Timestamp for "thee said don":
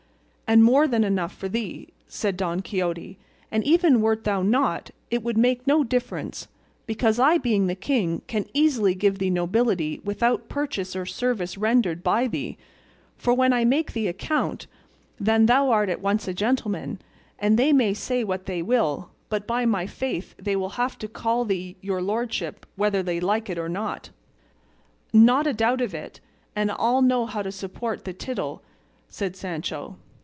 1.47-2.59